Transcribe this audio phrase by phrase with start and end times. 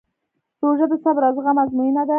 [0.63, 2.09] روژه د صبر او زغم ازموینه ده.